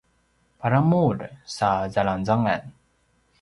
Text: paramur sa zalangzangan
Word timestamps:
paramur 0.59 1.17
sa 1.45 1.71
zalangzangan 1.93 2.63